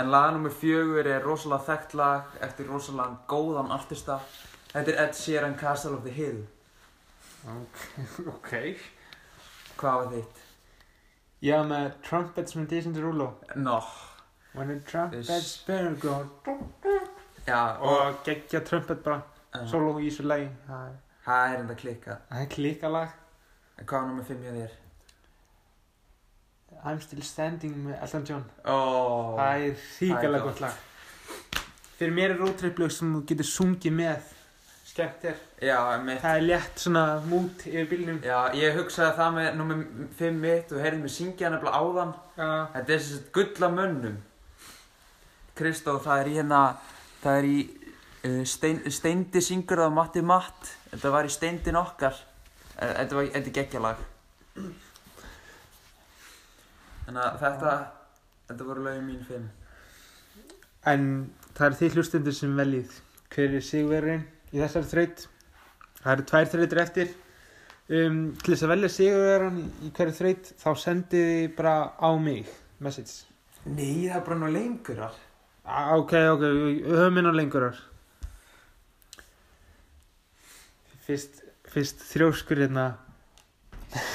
En 0.00 0.08
lag 0.08 0.30
nummið 0.32 0.54
fjögur 0.56 1.06
er 1.12 1.20
rosalega 1.20 1.66
þekkt 1.68 1.94
lag 2.00 2.38
eftir 2.48 2.66
rosalega 2.72 3.18
góðan 3.28 3.70
artista 3.76 4.16
Þetta 4.72 4.94
er 4.94 5.00
Ed 5.04 5.14
Sheeran 5.20 5.58
Castle 5.60 5.98
of 5.98 6.06
the 6.06 6.14
Hill 6.16 6.46
Ok. 8.32 8.52
Hvað 9.82 9.98
var 9.98 10.10
þitt? 10.14 10.40
Já, 11.42 11.58
með 11.66 11.88
Trumpets 12.06 12.54
með 12.56 12.72
Jason 12.76 12.92
Derulo. 12.96 13.32
Nó, 13.58 13.80
When 14.54 14.68
the 14.68 14.80
trumpets 14.90 15.28
This- 15.28 15.64
better 15.66 15.94
go. 16.00 16.26
já, 17.46 17.66
og 17.80 18.06
Og 18.06 18.14
geggja 18.24 18.60
trumpet 18.64 18.98
bara, 19.04 19.20
uh, 19.54 19.68
solo 19.70 19.98
í 19.98 20.10
þessu 20.10 20.22
lagi. 20.22 20.48
Það 20.68 20.86
er- 20.86 21.54
er 21.54 21.58
enda 21.62 21.74
klikka 21.74 22.16
það 22.30 22.42
er 22.42 22.46
klíkalag. 22.46 23.08
En 23.78 23.86
hvað 23.86 24.00
var 24.02 24.08
nummið 24.08 24.24
fimm 24.26 24.42
hjá 24.42 24.52
þér? 24.52 24.68
I'm 26.84 27.00
still 27.00 27.22
standing 27.22 27.74
með 27.86 28.02
Elton 28.02 28.24
John. 28.28 28.44
Ó, 28.64 29.36
Það 29.38 29.56
er 29.56 29.66
er 29.70 29.74
þýkalega 29.98 30.42
gott. 30.42 30.60
lag. 30.60 30.72
Fyrir 31.98 32.12
mér 32.16 32.30
er 32.34 32.38
roadtrip-lög 32.40 32.90
sem 32.92 33.12
þú 33.14 33.20
getur 33.26 33.44
sungið 33.46 33.92
með. 33.92 34.20
Skemmt 34.84 35.24
er. 35.24 35.34
já, 35.62 35.98
mitt 36.04 36.20
Það 36.20 36.36
er 36.36 36.42
létt 36.42 36.76
svona 36.82 37.20
mút 37.24 37.62
yfir 37.66 37.86
bílnum. 37.88 38.18
Já, 38.22 38.50
ég 38.54 38.74
hugsaði 38.76 39.14
það 39.16 39.32
með 39.34 39.54
nummið 39.56 40.08
fimm 40.18 40.40
mitt 40.40 40.72
og 40.72 40.78
heyrði 40.82 41.00
mig 41.00 41.10
syngja 41.10 41.50
nefnilega 41.50 41.78
áðan 41.80 42.14
Já. 42.36 42.66
Þetta 42.74 42.90
er 42.90 42.98
þessi 42.98 43.22
gull 43.32 43.64
af 43.64 43.72
mönnum 43.72 44.16
Kristó, 45.62 45.96
það 46.02 46.24
er 46.24 46.30
í 46.32 46.36
hérna 46.40 46.60
Það 47.22 47.38
er 47.38 47.48
í 47.48 47.56
uh, 47.62 48.42
stein, 48.50 48.82
Steindi 48.92 49.42
syngur 49.46 49.82
það 49.84 49.94
á 49.94 49.98
Matti 50.02 50.24
Matt 50.26 50.72
Þetta 50.90 51.14
var 51.16 51.30
í 51.30 51.32
Steindin 51.38 51.80
okkar 51.80 52.20
Eh, 52.72 52.88
Þetta 52.98 53.16
var 53.18 53.26
þetta 53.34 53.50
er 53.50 53.56
geggjalag 53.56 53.98
Þannig 57.06 57.24
að 57.24 57.40
þetta 57.42 57.72
Þetta 58.48 58.68
voru 58.68 58.84
lögin 58.86 59.08
mín 59.10 59.26
fimm 59.28 59.50
En 60.88 61.04
það 61.54 61.66
eru 61.68 61.78
þið 61.78 61.96
hlustundur 61.98 62.34
sem 62.34 62.54
veljið 62.58 62.94
hver 63.32 63.52
er 63.58 63.62
sigurverðin 63.64 64.24
í 64.52 64.58
þessari 64.60 64.88
þraut. 64.90 65.20
Það 66.02 66.12
eru 66.12 66.24
tvær 66.30 66.48
þrautir 66.52 66.80
eftir. 66.82 67.12
Um, 67.92 68.16
til 68.40 68.54
þess 68.54 68.64
að 68.66 68.72
velja 68.72 68.90
sigurverðan 68.92 69.60
í, 69.60 69.66
í 69.86 69.90
hverju 69.94 70.16
þraut 70.16 70.50
þá 70.58 70.66
sendið 70.82 71.28
þið 71.28 71.46
bara 71.60 71.74
á 72.02 72.10
mig 72.18 72.50
message. 72.82 73.14
Nei, 73.68 74.08
það 74.08 74.16
er 74.18 74.26
bara 74.26 74.40
nú 74.42 74.50
lengurar 74.56 75.14
Ah, 75.14 75.31
ok, 75.64 76.12
ok, 76.34 76.42
við 76.42 76.90
höfum 76.90 77.18
inn 77.20 77.30
á 77.30 77.34
lengurar. 77.34 77.78
Fyrst, 81.06 81.42
fyrst 81.70 82.02
þrjóskur 82.12 82.62
hérna. 82.64 82.86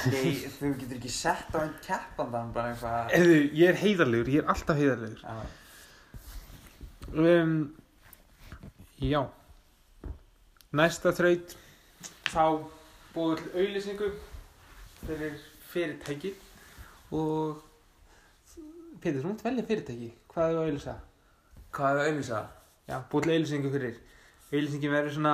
Nei, 0.09 0.33
þú 0.57 0.71
getur 0.79 0.97
ekki 0.97 1.11
sett 1.13 1.53
á 1.53 1.61
einn 1.61 1.75
keppandan 1.85 2.47
bara 2.55 2.71
eitthvað 2.73 3.11
Eðu, 3.19 3.35
ég 3.59 3.69
er 3.69 3.77
heiðarlegur, 3.77 4.31
ég 4.33 4.41
er 4.43 4.51
alltaf 4.53 4.79
heiðarlegur. 4.81 5.23
Já, 5.23 5.63
Um, 7.07 7.51
já. 8.99 9.21
Næsta 10.75 11.13
þraut, 11.15 11.53
þá 12.27 12.41
búið 13.13 13.39
til 13.45 13.53
auðlýsingu 13.61 14.09
fyrir 15.05 15.37
fyrirtæki 15.71 16.33
og 17.15 17.63
Pétur, 18.99 19.21
þú 19.23 19.29
mátt 19.31 19.45
velja 19.47 19.63
fyrirtæki. 19.69 20.09
Hvað 20.33 20.49
er 20.49 20.51
þú 20.51 20.59
að 20.59 20.67
auðlýsa? 20.67 20.97
Hvað 21.75 21.99
er 22.01 22.09
auðvisa? 22.11 22.41
Já, 22.87 22.97
búið 23.11 23.23
til 23.27 23.33
auðlýsingu 23.35 23.71
fyrir. 23.73 23.97
Auðlýsingin 24.51 24.93
verður 24.93 25.15
svona 25.17 25.33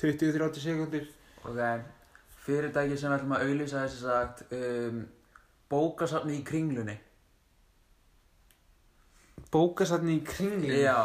20-30 0.00 0.62
sekundur. 0.64 1.08
Ok, 1.42 1.60
fyrirtæki 2.46 2.96
sem 2.98 3.12
ætlum 3.16 3.34
að 3.36 3.44
auðlýsa 3.48 3.82
þess 3.84 3.98
að 4.02 4.06
sagt 4.06 4.54
um, 4.56 5.02
Bókasafni 5.72 6.36
í 6.38 6.44
kringlunni 6.46 6.94
Bókasatni 9.52 10.16
í 10.18 10.22
kringli. 10.26 10.78
Já, 10.82 10.96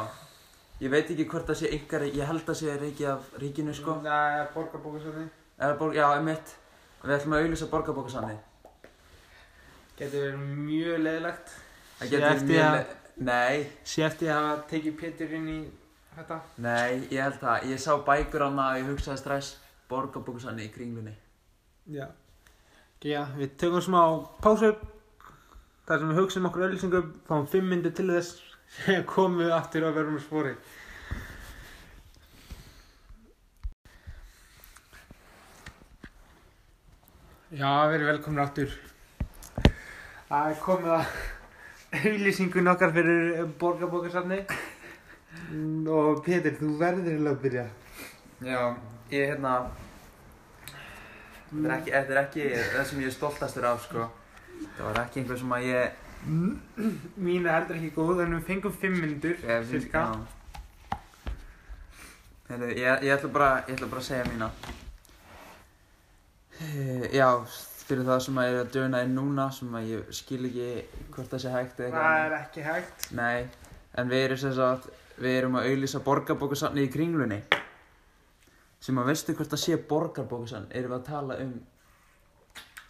ég 0.82 0.92
veit 0.94 1.10
ekki 1.12 1.26
hvort 1.30 1.50
það 1.50 1.60
sé 1.62 1.72
ykkar, 1.78 2.06
ég 2.08 2.28
held 2.30 2.48
að 2.54 2.60
sé 2.62 2.76
reiki 2.80 3.08
af 3.10 3.26
ríkinu 3.42 3.74
sko 3.76 3.98
Það 4.06 4.38
er 4.42 4.52
borgarbókasatni. 4.54 5.26
Eða 5.58 5.78
borg, 5.80 5.98
Já, 5.98 6.06
einmitt, 6.20 6.54
við 7.04 7.16
ætlum 7.18 7.36
að 7.38 7.44
auðlýsa 7.48 7.70
borgarbókasafni 7.74 8.38
Getur 9.98 10.22
verið 10.28 10.42
mjög 10.62 11.00
leðilegt. 11.02 11.54
Það 11.98 12.12
getur 12.14 12.28
eftir 12.30 12.52
mjög 12.52 12.66
að- 12.68 12.76
le- 12.78 13.07
Nei, 13.18 13.66
Sé 13.84 14.04
eftir 14.06 14.30
að 14.30 14.44
hafa 14.46 14.66
tekið 14.70 14.98
Pétur 15.00 15.32
inn 15.34 15.48
í 15.50 15.58
þetta. 16.18 16.38
nei, 16.62 17.08
ég 17.12 17.22
held 17.24 17.40
það, 17.42 17.64
ég 17.72 17.80
sá 17.82 17.96
bækur 18.06 18.44
hana 18.46 18.68
og 18.74 18.78
ég 18.82 18.90
hugsaði 18.92 19.22
strax 19.22 19.50
Borgarbókasafni 19.90 20.68
í 20.68 20.74
kringlunni 20.74 21.16
Já. 21.88 22.08
Já, 23.02 23.22
við 23.38 23.54
tökum 23.62 23.82
smá 23.82 24.02
pásu. 24.44 24.74
Þar 25.88 26.00
sem 26.02 26.10
við 26.12 26.18
hugsaum 26.20 26.48
okkur 26.50 26.66
auðlýsingu 26.66 27.02
fáum 27.30 27.46
fimm 27.48 27.70
myndir 27.72 27.94
til 27.96 28.10
þess 28.12 28.34
sem 28.78 29.06
komum 29.08 29.40
við 29.42 29.54
aftur 29.56 29.86
og 29.88 29.96
verðum 29.96 30.18
á 30.20 30.22
spori. 30.26 30.56
Já, 37.56 37.70
verið 37.92 38.10
velkomin 38.12 38.44
aftur. 38.44 38.74
Það 40.28 40.50
er 40.52 40.58
komið 40.64 40.94
að 40.98 41.12
auðlýsingun 41.96 42.68
okkar 42.74 42.92
fyrir 42.96 43.46
borgarbókarsafni 43.62 44.42
og 45.94 46.24
Pétur, 46.26 46.56
þú 46.60 46.72
verður 46.80 47.08
eiginlega 47.12 47.36
að 47.36 47.44
byrja. 47.44 47.66
Já, 48.44 48.62
ég 49.14 49.30
hérna 49.32 49.54
Þetta 51.48 51.64
er 51.70 51.74
ekki, 51.78 51.92
þetta 51.94 52.12
er 52.14 52.20
ekki 52.26 52.48
það 52.74 52.88
sem 52.90 53.00
ég 53.06 53.08
er 53.08 53.14
stoltastur 53.16 53.68
af 53.70 53.86
sko. 53.86 54.08
Það 54.76 54.84
var 54.90 55.00
ekki 55.06 55.22
einhver 55.22 55.40
sem 55.40 55.54
að 55.56 55.68
ég 55.70 56.04
Mín 56.28 57.46
er 57.48 57.54
heldur 57.54 57.78
ekki 57.78 57.92
góð 57.96 58.24
en 58.26 58.34
við 58.36 58.48
fengum 58.50 58.74
fimm 58.82 58.98
myndir 59.00 59.38
Ég, 59.46 59.68
cirka. 59.70 60.02
ég, 62.50 63.04
ég 63.06 63.14
ætla 63.14 63.30
bara, 63.32 63.50
ég 63.68 63.78
ætla 63.78 63.88
bara 63.92 64.02
að 64.02 64.08
segja 64.10 64.26
mína. 64.32 64.50
Eh, 66.58 67.08
Já, 67.14 67.30
fyrir 67.88 68.08
það 68.08 68.20
sem 68.26 68.40
að 68.42 68.50
er 68.52 68.58
að 68.62 68.72
döna 68.76 69.02
inn 69.06 69.16
núna 69.16 69.48
sem 69.56 69.76
að 69.80 69.90
ég 69.92 70.10
skil 70.16 70.42
ekki 70.50 70.68
hvort 71.16 71.32
það 71.32 71.44
sé 71.44 71.54
hægt 71.54 71.80
eða 71.86 72.02
Það 72.02 72.24
er 72.26 72.36
ekki 72.38 72.66
hægt. 72.66 73.08
Nei, 73.18 73.48
en 73.98 74.12
við 74.12 74.26
erum 74.26 74.42
sem 74.44 74.54
sagt, 74.58 74.90
við 75.22 75.38
erum 75.40 75.58
að 75.60 75.70
auðlýsa 75.72 76.04
borgarbókasafni 76.06 76.86
í 76.88 76.92
kringlunni. 76.92 77.40
Sem 78.84 79.00
að 79.02 79.10
veistu 79.12 79.36
hvort 79.38 79.54
það 79.54 79.64
sé 79.64 79.80
borgarbókasafn 79.90 80.70
erum 80.78 80.94
við 80.94 81.00
að 81.00 81.08
tala 81.08 81.40
um 81.46 81.58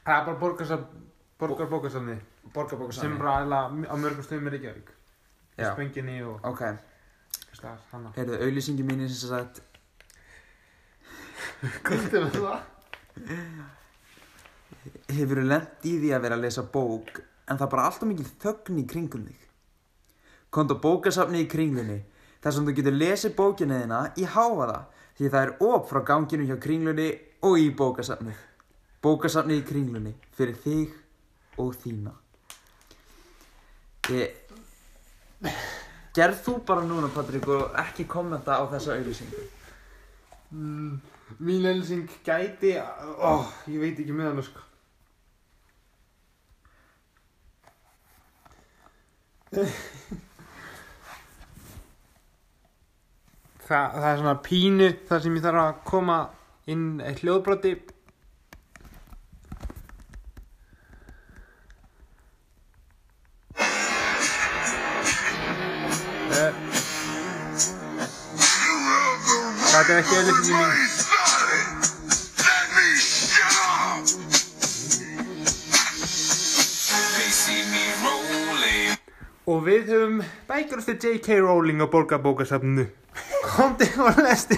Það 0.07 0.17
er 0.17 0.25
bara 0.25 0.39
borgarsafn 0.39 1.05
borgarbókarsafni 1.37 2.17
sem 2.17 2.51
borgarbókasafni 2.53 3.17
bara 3.19 3.63
á 3.67 3.95
mörgum 3.99 4.23
stöðum 4.25 4.47
í 4.47 4.53
Reykjavík. 4.55 4.93
Í 5.57 5.63
Já, 5.65 5.71
Spenginni 5.73 6.21
og 6.23 6.45
ok, 6.47 6.63
heyrðu, 8.15 8.37
auðlýsingi 8.45 8.85
mín 8.87 9.03
er 9.03 9.11
sem 9.11 9.33
sagt 9.33 9.63
Hvað 11.83 12.15
er 12.17 12.29
það? 12.37 13.73
Hefur 15.13 15.43
lent 15.43 15.85
í 15.87 15.97
því 16.01 16.13
að 16.15 16.23
vera 16.25 16.37
að 16.37 16.45
lesa 16.45 16.63
bók 16.73 17.21
en 17.47 17.57
það 17.57 17.65
er 17.65 17.71
bara 17.71 17.85
alltaf 17.87 18.09
mikil 18.09 18.27
þögn 18.41 18.81
í 18.81 18.85
kringum 18.91 19.25
þig. 19.27 19.47
Komt 20.51 20.71
á 20.71 20.77
bókasafni 20.83 21.43
í 21.43 21.49
kringlunni 21.51 21.97
þar 22.43 22.55
sem 22.55 22.67
þú 22.67 22.75
getur 22.77 22.97
lesið 22.97 23.35
bókina 23.37 23.81
þína 23.81 24.01
í 24.19 24.27
háfaða 24.35 24.77
því 25.17 25.31
það 25.33 25.41
er 25.41 25.53
op 25.69 25.89
frá 25.89 26.01
ganginu 26.07 26.47
hjá 26.47 26.57
kringlunni 26.63 27.07
og 27.47 27.57
í 27.59 27.67
bókasafni. 27.79 28.35
Bókasafni 29.03 29.59
í 29.61 29.65
kringlunni 29.67 30.13
fyrir 30.37 30.59
þig 30.63 30.95
og 31.61 31.75
þína. 31.83 32.13
Ég... 34.13 34.43
Gerð 36.17 36.39
þú 36.47 36.53
bara 36.65 36.81
núna, 36.81 37.11
Patrik, 37.13 37.45
og 37.51 37.75
ekki 37.77 38.07
kommenta 38.09 38.55
á 38.57 38.63
þessa 38.71 38.95
auðlýsingu. 38.95 39.43
Mm, 40.55 40.95
mín 41.45 41.67
elsing 41.69 42.09
gæti 42.25 42.71
ó, 42.79 43.45
ég 43.69 43.83
veit 43.83 43.99
ekki 43.99 44.15
með 44.15 44.31
hana 44.31 44.45
sko 44.47 44.63
Þa, 49.47 49.61
það 53.67 54.07
er 54.09 54.17
svona 54.19 54.39
pínu 54.43 54.89
þar 55.07 55.21
sem 55.23 55.37
ég 55.37 55.45
þarf 55.45 55.61
að 55.61 55.77
koma 55.87 56.17
inn 56.67 56.87
eitt 56.99 57.23
hljóðbroti 57.23 57.71
Eh. 66.37 66.53
Þetta 69.67 69.93
er 69.93 69.99
ekki 70.01 70.15
auðvitað 70.19 70.43
mín 70.51 70.59
Let 70.67 70.96
Og 79.57 79.63
við 79.65 79.87
höfum 79.89 80.19
bækjur 80.45 80.81
eftir 80.83 80.97
J.K. 81.01 81.39
Rowling 81.41 81.79
á 81.81 81.89
borgarbókasafninu. 81.89 82.83
Komdi 83.41 83.87
og 83.97 84.19
lesti 84.21 84.53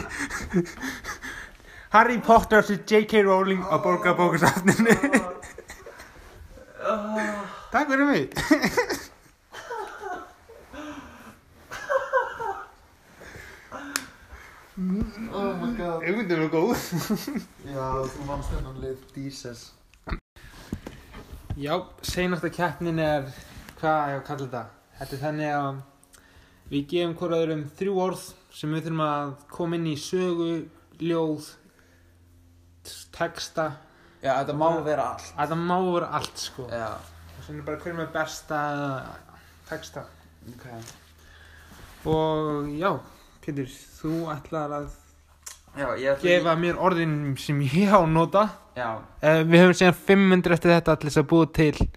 Harry 1.94 2.18
Potter 2.20 2.65
til 2.68 2.82
J.K. 2.84 3.22
Rowling 3.24 3.62
á 3.63 3.79
borgarbókasafninu. 3.79 4.96
Takk 7.72 7.88
fyrir 7.88 8.06
mig. 8.10 8.27
Oh 15.32 15.53
my 15.62 15.72
god. 15.77 16.03
Ég 16.03 16.18
myndi 16.18 16.39
nú 16.41 16.50
góð. 16.51 16.75
Já, 17.63 17.88
þú 18.03 18.27
vannst 18.27 18.51
þennan 18.51 18.84
lið 18.84 19.00
Jesus. 19.15 19.63
Já, 21.56 21.79
seinasta 22.03 22.51
keppnin 22.51 23.00
er 23.00 23.32
hvað 23.79 24.12
ég 24.12 24.20
að 24.20 24.27
kalla 24.27 24.50
þetta 24.50 24.65
Þetta 25.00 25.15
er 25.15 25.22
þannig 25.24 25.53
að 25.56 25.77
við 26.70 26.88
gefum 26.91 27.13
hvort 27.15 27.36
öðrum 27.38 27.62
þrjú 27.79 27.94
orð 28.03 28.24
sem 28.51 28.74
við 28.75 28.89
þurfum 28.89 29.03
að 29.06 29.29
koma 29.53 29.77
inn 29.79 29.86
í 29.88 29.96
sögu, 30.00 30.50
ljóð 31.00 31.48
texta. 33.15 33.70
Já, 34.20 34.34
þetta 34.34 34.56
má 34.60 34.68
vera 34.84 35.06
allt. 35.13 35.29
Það 35.38 35.62
má 35.63 35.75
vera 35.86 36.10
allt 36.20 36.41
sko. 36.44 36.65
Já, 36.68 36.89
og 37.00 37.46
svona 37.46 37.68
bara 37.70 37.79
hver 37.86 38.01
er 38.03 38.12
besta 38.18 38.60
texta. 39.70 40.03
Ok. 40.51 40.68
Og 42.12 42.68
já, 42.79 42.91
Pétur, 43.46 43.72
þú 44.01 44.18
ætlar 44.36 44.75
að 44.82 44.89
Já, 45.79 46.15
gefa 46.20 46.56
mér 46.60 46.79
orðin 46.82 47.38
sem 47.39 47.60
ég 47.63 47.94
á 47.94 48.01
að 48.01 48.12
nota. 48.12 48.50
Já, 48.75 48.89
uh, 49.00 49.41
við 49.48 49.63
höfum 49.63 49.77
síðan 49.79 50.00
500 50.10 50.56
eftir 50.58 50.74
þetta 50.74 50.96
til 51.00 51.10
þess 51.10 51.22
að 51.22 51.29
búa 51.29 51.50
til 51.56 51.88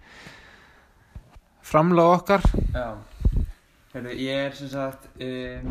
framlega 1.63 2.15
okkar. 2.19 2.41
Já. 2.73 2.87
Hörru, 3.93 4.09
ég 4.09 4.45
er 4.45 4.51
sem 4.57 4.67
sagt 4.67 5.03
um, 5.21 5.69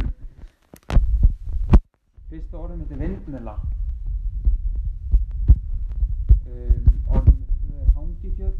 Fyrsta 2.30 2.60
orðið 2.60 2.76
mitt 2.78 2.92
er 2.94 3.00
vindmjöla 3.02 3.54
um, 6.46 6.84
Orðið 7.10 7.34
mitt 7.34 7.50
er 7.80 7.88
hangikjöt. 7.96 8.58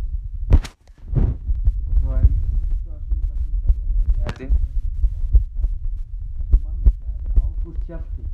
Og 1.15 1.95
svo 2.01 2.17
er 2.19 2.27
ég 2.27 2.35
sko 2.83 2.91
að 2.97 3.03
synda 3.07 3.35
synda 3.39 3.69
Ég 4.19 4.23
heiti 4.27 4.47
Þetta 5.31 6.59
er 6.59 6.63
manneskja, 6.67 7.09
þetta 7.15 7.31
er 7.31 7.43
Ágúst 7.47 7.87
Hjalti 7.87 8.25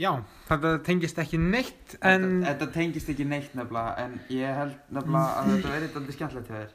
já, 0.00 0.10
þetta 0.48 0.72
tengist 0.86 1.18
ekki 1.22 1.38
neitt 1.40 1.94
en 2.00 2.24
þetta, 2.42 2.50
þetta 2.50 2.68
tengist 2.74 3.08
ekki 3.12 3.26
neitt 3.30 3.54
nefnilega 3.54 3.94
En 4.04 4.16
ég 4.32 4.58
held 4.58 4.74
nefnilega 4.90 5.38
að 5.40 5.52
þetta 5.52 5.72
verið 5.74 5.94
þetta 5.94 6.16
skemmtilegt 6.16 6.50
hjá 6.50 6.58
þér. 6.58 6.74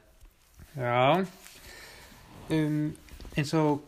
Já. 0.80 1.26
Um, 2.50 2.80
eins 3.38 3.54
og 3.58 3.84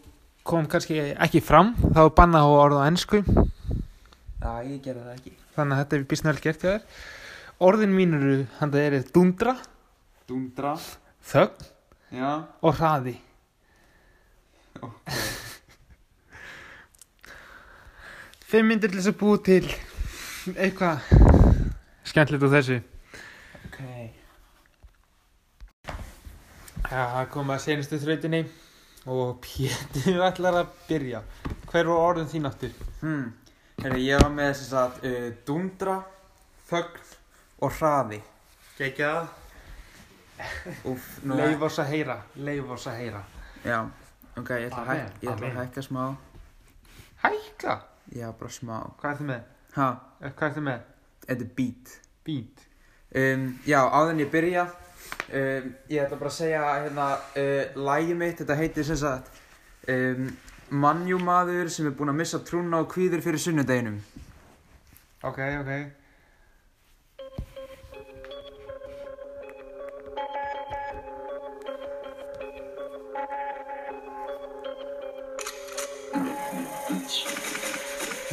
kom 0.47 0.65
kannski 0.69 0.99
ekki 1.15 1.41
fram 1.45 1.73
þá 1.79 2.01
bannað 2.17 2.45
á 2.45 2.51
orð 2.57 2.77
á 2.81 2.87
ennsku 2.89 3.21
Já, 4.41 4.51
ég 4.65 4.79
gerði 4.81 5.03
það 5.05 5.15
ekki. 5.15 5.33
Þannig 5.55 5.75
að 5.75 5.81
þetta 5.81 5.97
er 5.97 6.05
vel 6.11 6.39
gert 6.41 6.63
hjá 6.63 6.71
þér. 6.71 6.85
Orðin 7.61 7.91
mín 7.93 8.15
eru, 8.17 8.37
hann 8.57 8.71
það 8.73 8.85
er 8.87 9.03
dundra 9.13 9.53
Dundra. 10.27 10.71
þögn 11.31 11.67
Já. 12.11 12.31
og 12.61 12.73
hraði 12.79 13.13
fimm 18.51 18.71
myndir 18.71 18.91
til 18.91 18.99
þess 18.99 19.13
að 19.13 19.19
búa 19.21 19.43
til 19.45 19.65
eitthvað 20.55 21.05
skemmtilegt 22.07 22.47
úr 22.47 22.55
þessu 22.57 22.81
Ok 23.69 23.79
það 26.91 27.27
kom 27.31 27.51
að 27.53 27.61
senustu 27.63 27.99
þrautinni 28.01 28.41
og 29.11 29.37
Pétur 29.43 30.21
ætlar 30.27 30.57
að 30.61 30.73
byrja. 30.89 31.21
Hver 31.71 31.87
var 31.89 32.07
orðin 32.09 32.29
þín 32.31 32.49
aftur? 32.49 32.73
hmm. 33.01 33.29
Ég 33.97 34.21
var 34.21 34.33
með 34.33 34.51
þess 34.51 34.73
að 34.77 34.97
uh, 35.09 35.29
Dundra 35.47 35.95
Þögn 36.69 37.13
og 37.65 37.71
hraði? 37.79 38.19
Úf, 40.89 41.07
nú 41.25 41.37
Leif 41.37 41.63
oss 41.65 41.79
að 41.81 41.91
heyra, 41.93 42.17
leif 42.35 42.69
oss 42.73 42.87
að 42.89 42.99
heyra. 43.01 43.21
Já, 43.65 43.79
ok, 44.35 44.51
ég 44.57 44.67
ætla 44.69 44.85
að, 44.89 45.01
að 45.29 45.43
hækka 45.59 45.83
smá 45.85 46.03
Hækka? 47.21 47.75
Já, 48.15 48.27
bara 48.39 48.51
smá 48.51 48.77
Hvað 49.01 49.11
ertu 49.15 49.27
með? 49.29 49.41
Ha, 49.77 49.89
Eh, 50.21 50.31
Hvað 50.35 50.49
ertu 50.49 50.61
með? 50.65 50.81
þetta 51.27 51.45
er 51.45 51.51
beat 51.57 51.93
Beat. 52.25 52.65
um, 53.15 53.45
Já, 53.65 53.79
áður 53.87 54.11
en 54.15 54.19
ég 54.25 54.31
byrja 54.33 54.65
um, 54.67 55.69
Ég 55.89 56.03
ætla 56.03 56.17
bara 56.19 56.29
að 56.31 56.37
segja 56.37 56.63
hérna 56.83 57.07
uh, 57.15 57.79
Lægi 57.89 58.17
mitt, 58.19 58.37
þetta 58.41 58.57
heitir 58.59 58.83
sem 58.89 58.99
sagt 59.01 59.31
um, 59.89 60.27
Mannjúmaður 60.71 61.69
sem 61.73 61.87
er 61.89 61.95
búinn 61.97 62.13
að 62.13 62.19
missa 62.21 62.39
trúna 62.47 62.79
og 62.83 62.91
kvíður 62.93 63.23
fyrir 63.25 63.41
sunnudeginum 63.43 63.97
Ok, 65.23 65.37
ok. 65.61 65.73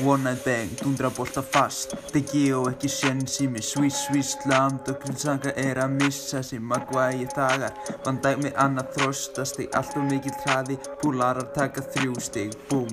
One 0.04 0.22
night 0.22 0.44
bang, 0.44 0.70
dundra 0.78 1.10
bolta 1.10 1.42
fast. 1.42 1.96
Degi 2.14 2.52
og 2.54 2.68
ekki 2.70 2.88
í 2.88 3.48
mig. 3.50 3.64
Swiss, 3.66 4.06
swiss, 4.06 4.36
land 4.46 4.86
og 4.86 5.00
grunnsanga 5.02 5.52
er 5.56 5.80
að 5.82 5.96
missa 5.98 6.42
sig. 6.42 6.60
Maguire 6.62 7.28
dagar, 7.34 7.72
vann 8.04 8.20
dag 8.22 8.38
með 8.42 8.54
annað 8.60 8.92
þróstastig 8.96 9.70
Allt 9.76 9.96
og 9.96 10.06
mikill 10.08 10.34
hraði, 10.44 10.76
búlarar 11.02 11.48
taka 11.54 11.82
þrjú 11.94 12.18
stig 12.22 12.56
Búm 12.68 12.90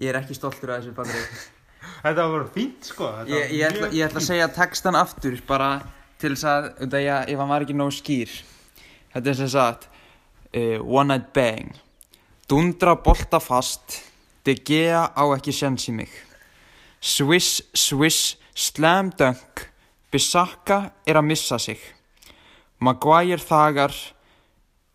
Ég 0.00 0.10
er 0.10 0.18
ekki 0.20 0.36
stoltur 0.36 0.74
af 0.74 0.82
þessu 0.82 0.94
bandri 0.96 1.22
Þetta 2.04 2.26
var 2.28 2.48
fínt 2.52 2.88
sko. 2.88 3.10
Ég, 3.28 3.52
ég, 3.56 3.62
ætla, 3.68 3.88
ég 3.94 4.08
ætla 4.08 4.20
að 4.20 4.26
segja 4.26 4.48
textan 4.52 4.98
aftur 4.98 5.38
bara 5.48 5.70
til 6.20 6.34
þess 6.34 6.48
að, 6.50 6.66
út 6.84 6.96
af 6.98 7.04
ég, 7.04 7.30
hann 7.40 7.52
var 7.52 7.64
ekki 7.64 7.76
nógu 7.76 7.94
skýr. 7.96 8.34
Þetta 9.14 9.30
er 9.32 9.38
sem 9.38 9.50
sagt 9.54 9.86
uh, 9.88 10.82
One 10.84 11.14
night 11.14 11.30
bang. 11.36 11.72
Dundra 12.50 12.98
bolta 13.00 13.40
fast 13.40 14.02
De 14.44 14.54
Gea 14.54 15.06
á 15.16 15.24
ekki 15.34 15.54
sjens 15.56 15.88
í 15.88 15.94
mig 15.96 16.12
Swiss, 17.00 17.62
swiss, 17.72 18.36
slam 18.54 19.12
dunk 19.18 19.68
Bissaka 20.12 20.94
er 21.06 21.20
að 21.20 21.30
missa 21.30 21.58
sig 21.58 21.80
Maguire 22.80 23.40
þagar 23.40 23.94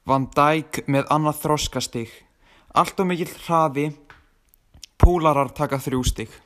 Van 0.10 0.28
Dijk 0.36 0.84
með 0.88 1.10
annað 1.14 1.42
þroskastig 1.46 2.14
Allt 2.78 3.02
og 3.02 3.10
mikill 3.10 3.34
hraði 3.48 3.90
Púlarar 5.00 5.50
taka 5.58 5.82
þrjú 5.82 6.04
stig 6.06 6.38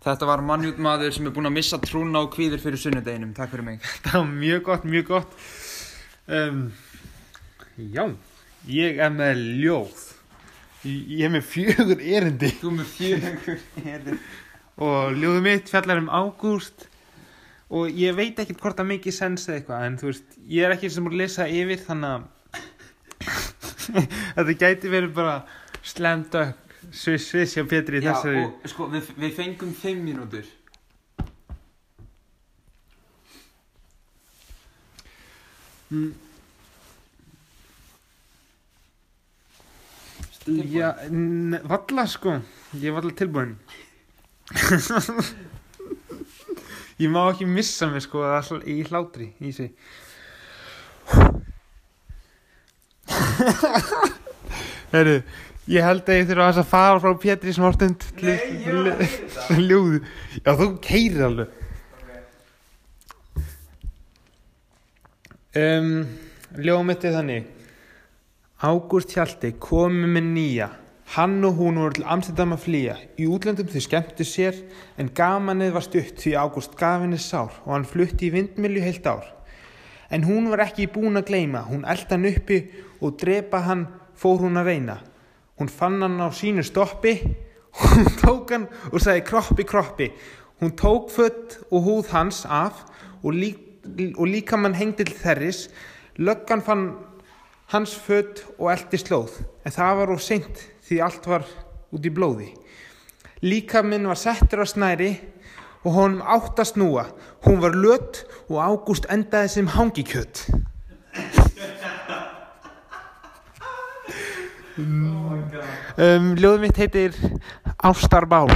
Þetta 0.00 0.28
var 0.30 0.40
mannjút 0.40 0.78
maður 0.80 1.12
sem 1.12 1.26
er 1.28 1.32
búinn 1.36 1.50
að 1.50 1.58
missa 1.58 1.78
trúna 1.82 2.22
og 2.24 2.30
kvíður 2.32 2.62
fyrir 2.62 2.80
sunnudeginum. 2.80 3.34
Takk 3.36 3.50
fyrir 3.52 3.66
mig. 3.66 3.82
Það 4.06 4.14
var 4.16 4.30
mjög 4.30 4.62
gott, 4.70 4.86
mjög 4.88 5.10
gott. 5.10 5.34
Um, 6.24 6.62
já, 7.76 8.06
ég 8.72 9.02
er 9.04 9.12
með 9.12 9.42
ljóð. 9.60 10.06
Ég 10.84 11.26
er 11.26 11.32
með 11.34 11.44
fjögur 11.44 11.98
erindi 12.00 12.48
Þú 12.60 12.70
með 12.78 12.86
fjögur 12.94 13.58
erður. 13.84 14.20
og 14.80 15.18
ljóðu 15.20 15.42
mitt 15.44 15.68
fjallar 15.68 16.00
um 16.00 16.08
ágúst 16.08 16.86
og 17.70 17.90
ég 18.00 18.16
veit 18.16 18.38
ekkert 18.40 18.62
hvort 18.62 18.78
það 18.80 18.88
mikið 18.94 19.14
sens 19.14 19.44
eða 19.48 19.58
eitthvað 19.60 19.84
en 19.86 19.98
þú 20.00 20.08
veist, 20.08 20.38
ég 20.48 20.64
er 20.66 20.72
ekki 20.74 20.90
sem 20.90 21.04
úr 21.06 21.12
að 21.12 21.20
lesa 21.20 21.46
yfir 21.52 21.82
þannig 21.84 22.14
að 22.14 22.22
þetta 24.38 24.56
gæti 24.64 24.90
verið 24.94 25.12
bara 25.20 25.34
sviss 26.90 27.28
sviss 27.28 27.58
hjá 27.58 27.66
Pétri 27.68 28.00
í 28.00 28.02
Já, 28.06 28.14
þessari 28.14 28.46
og 28.46 28.72
sko, 28.72 28.88
við, 28.94 29.12
við 29.20 29.36
fengum 29.36 29.76
fimm 29.76 30.00
mínútur. 30.08 30.48
Já, 40.48 40.94
valla 41.68 42.06
sko. 42.08 42.38
Ég 42.80 42.92
var 42.94 43.02
alltaf 43.04 43.18
tilbúin. 43.18 43.56
Ég 47.00 47.08
má 47.08 47.22
ekki 47.30 47.46
missa 47.48 47.86
mig 47.88 48.02
sko 48.04 48.20
það 48.26 48.64
í 48.68 48.82
hlátri 48.84 49.30
í 49.40 49.52
sig 49.56 49.70
Herru 54.92 55.22
Ég 55.70 55.84
held 55.86 56.08
að 56.10 56.18
ég 56.18 56.26
þurfa 56.28 56.48
að 56.50 56.68
fara 56.68 57.00
frá 57.00 57.12
Pétri 57.22 57.52
snortund 57.54 58.04
Nei, 58.20 58.36
ég 58.66 58.74
var 58.74 58.90
að 58.90 59.00
heyra 59.04 59.56
Ljóð 59.62 59.94
Já, 60.40 60.50
þú 60.58 60.66
keirir 60.84 61.22
alveg. 61.28 61.48
Um, 65.60 65.90
Ljóð 66.60 66.82
mitt 66.90 67.04
er 67.06 67.16
þannig 67.16 67.48
Ágúst 68.60 69.14
Hjalti 69.16 69.54
komi 69.56 70.04
með 70.04 70.26
nýja. 70.34 70.66
Hann 71.14 71.38
og 71.48 71.54
hún 71.56 71.78
voru 71.80 71.96
til 71.96 72.04
Amsterdam 72.04 72.50
að 72.52 72.66
flýja. 72.66 72.96
Í 73.16 73.24
útlöndum 73.24 73.70
þau 73.72 73.80
skemmtu 73.80 74.26
sér 74.28 74.58
en 75.00 75.08
gamanið 75.16 75.72
var 75.72 75.86
stutt 75.86 76.20
því 76.20 76.34
Ágúst 76.36 76.74
gaf 76.76 77.00
henni 77.00 77.16
sár 77.16 77.56
og 77.64 77.70
hann 77.72 77.88
flutti 77.88 78.28
í 78.28 78.34
vindmilju 78.34 78.84
heilt 78.84 79.08
ár. 79.08 79.24
En 80.12 80.28
hún 80.28 80.52
var 80.52 80.66
ekki 80.66 80.90
búin 80.92 81.16
að 81.16 81.30
gleyma, 81.32 81.64
hún 81.70 81.88
eldi 81.88 82.12
hann 82.12 82.28
uppi 82.28 82.60
og 83.00 83.16
drepa 83.22 83.62
hann 83.64 83.86
fór 84.12 84.44
hún 84.44 84.60
að 84.60 84.68
reyna. 84.74 85.00
Hún 85.56 85.72
fann 85.72 85.96
hann 86.04 86.20
á 86.20 86.28
sínu 86.28 86.60
stoppi, 86.60 87.16
hún 87.80 88.12
tók 88.20 88.52
hann 88.52 88.68
og 88.92 89.00
sagði 89.00 89.24
kroppi, 89.24 89.64
kroppi. 89.64 90.12
Hún 90.60 90.76
tók 90.76 91.08
fött 91.16 91.62
og 91.70 91.88
húð 91.88 92.12
hans 92.12 92.44
af 92.44 92.84
og, 93.22 93.32
lík, 93.32 93.56
og 94.18 94.26
líka 94.28 94.60
mann 94.60 94.76
hengdi 94.76 95.08
til 95.08 95.16
þerris. 95.16 95.70
Löggan 96.20 96.60
fann 96.60 96.90
hans 97.70 97.94
fött 97.94 98.42
og 98.58 98.70
eldi 98.72 98.98
slóð, 98.98 99.36
en 99.64 99.74
það 99.74 99.98
var 100.00 100.12
of 100.14 100.22
seint 100.24 100.64
því 100.88 101.02
allt 101.06 101.28
var 101.30 101.46
út 101.94 102.06
í 102.06 102.10
blóði. 102.14 102.48
Líka 103.46 103.84
minn 103.86 104.08
var 104.10 104.18
settur 104.18 104.64
á 104.64 104.66
snæri 104.68 105.14
og 105.84 105.94
honum 105.94 106.24
átt 106.26 106.60
að 106.60 106.72
snúa. 106.74 107.06
Hún 107.46 107.62
var 107.62 107.78
lött 107.78 108.24
og 108.50 108.58
ágúst 108.60 109.06
endaði 109.08 109.54
sem 109.54 109.70
hangikjött. 109.78 110.44
Um, 116.00 116.34
ljóðið 116.40 116.62
mitt 116.64 116.78
heitir 116.80 117.16
Ástarbál. 117.80 118.50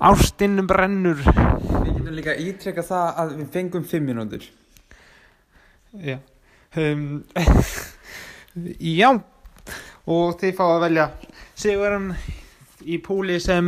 Ástinnum 0.00 0.68
brennur. 0.68 1.20
Við 1.20 1.94
getum 1.98 2.16
líka 2.16 2.34
ítrekka 2.40 2.84
það 2.86 3.22
að 3.22 3.38
við 3.38 3.48
fengum 3.54 3.84
fimm 3.84 4.08
mínútur. 4.08 4.46
Já. 6.00 6.20
Um, 6.76 7.24
já. 9.00 9.10
Og 10.10 10.36
þið 10.38 10.54
fá 10.58 10.64
að 10.68 10.82
velja 10.84 11.06
Sigurinn 11.58 12.12
í 12.88 12.96
púli 13.04 13.36
sem 13.42 13.66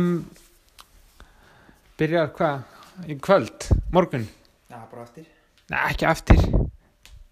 byrjar 1.99 2.31
hvað? 2.37 2.63
Í 3.09 3.17
kvöld? 3.21 3.67
Morgun? 3.93 4.23
Já, 4.69 4.79
bara 4.89 5.03
eftir. 5.03 5.27
Nei, 5.69 5.79
ekki 5.91 6.07
eftir. 6.09 6.41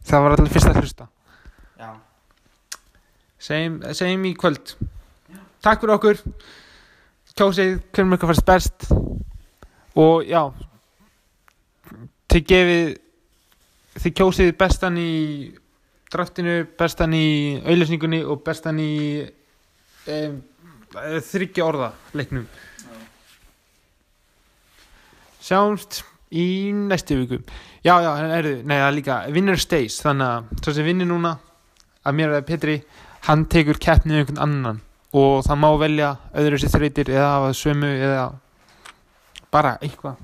Það 0.05 0.25
var 0.25 0.35
allir 0.35 0.51
fyrst 0.53 0.69
að 0.69 0.79
hlusta. 0.81 1.07
Já. 1.79 1.89
Segjum, 3.41 4.25
í 4.29 4.33
kvöld. 4.37 4.75
Takk 5.65 5.81
fyrir 5.81 5.95
okkur. 5.95 6.21
Kjósið 7.37 7.79
hvernig 7.93 8.19
ykkur 8.19 8.31
fannst 8.33 8.47
best. 8.49 8.87
Og 9.97 10.27
já, 10.29 10.43
þið 12.31 12.45
gefið, 12.51 12.93
þið 13.97 14.15
kjósið 14.21 14.53
bestan 14.61 15.01
í 15.01 15.11
draftinu, 16.11 16.55
bestan 16.79 17.15
í 17.15 17.27
auðlýsningunni 17.63 18.21
og 18.27 18.41
bestan 18.45 18.79
í 18.83 18.93
um, 20.11 20.39
þryggja 21.31 21.65
orða 21.65 21.91
leiknum. 22.17 22.47
Sjáumst 25.41 26.03
í 26.31 26.71
næstu 26.75 27.17
viku. 27.23 27.39
Já, 27.81 27.95
já, 28.03 28.11
erðu, 28.37 28.57
er 28.75 28.93
líka 28.93 29.21
Winner 29.33 29.59
Stays, 29.59 29.97
þannig 30.03 30.27
að 30.27 30.51
svo 30.61 30.75
sem 30.77 30.87
vinnir 30.87 31.09
núna 31.09 31.37
að 32.05 32.17
mér 32.17 32.35
eða 32.35 32.45
Petri, 32.45 32.77
hann 33.27 33.47
tekur 33.49 33.79
keppnið 33.81 34.15
um 34.15 34.21
einhvern 34.21 34.43
annan 34.45 34.83
og 35.17 35.41
það 35.45 35.59
má 35.59 35.69
velja 35.81 36.11
öðru 36.39 36.59
sér 36.61 36.75
þreytir 36.75 37.11
eða 37.11 37.31
hafa 37.35 37.55
sömu 37.57 37.89
eða 37.97 38.27
bara 39.51 39.75
eitthvað. 39.83 40.21